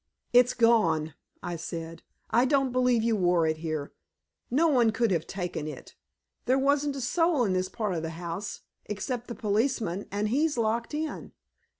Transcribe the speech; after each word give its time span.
"It's 0.33 0.55
gone," 0.55 1.13
I 1.43 1.55
said. 1.57 2.01
"I 2.31 2.45
don't 2.45 2.71
believe 2.71 3.03
you 3.03 3.15
wore 3.15 3.45
it 3.45 3.57
here. 3.57 3.93
No 4.49 4.67
one 4.67 4.89
could 4.91 5.11
have 5.11 5.27
taken 5.27 5.67
it. 5.67 5.93
There 6.45 6.57
wasn't 6.57 6.95
a 6.95 7.01
soul 7.01 7.45
in 7.45 7.53
this 7.53 7.69
part 7.69 7.93
of 7.93 8.01
the 8.01 8.09
house, 8.17 8.61
except 8.85 9.27
the 9.27 9.35
policeman 9.35 10.07
and 10.11 10.29
he's 10.29 10.57
locked 10.57 10.95
in." 10.95 11.33